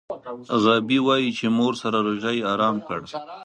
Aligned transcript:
غابي 0.63 0.99
وايي 1.07 1.29
چې 1.37 1.45
مور 1.57 1.73
سره 1.81 1.97
روژه 2.07 2.31
یې 2.37 2.43
ارام 2.53 2.77
کړ. 2.87 3.01